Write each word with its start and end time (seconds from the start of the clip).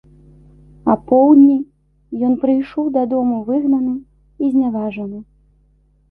Апоўдні 0.93 1.57
ён 2.27 2.37
прыйшоў 2.45 2.85
дадому 2.95 3.37
выгнаны 3.49 3.93
і 4.47 4.49
зняважаны. 4.55 5.19